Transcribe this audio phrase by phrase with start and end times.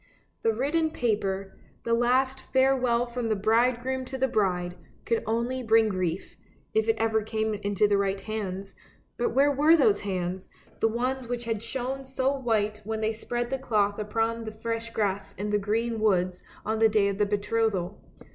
[0.41, 4.73] The written paper, the last farewell from the bridegroom to the bride,
[5.05, 6.37] could only bring grief,
[6.73, 8.73] if it ever came into the right hands;
[9.17, 13.51] but where were those hands, the ones which had shone so white when they spread
[13.51, 17.25] the cloth upon the fresh grass in the green woods on the day of the
[17.27, 18.01] betrothal?